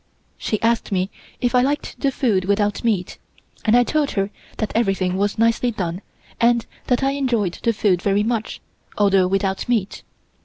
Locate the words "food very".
7.71-8.23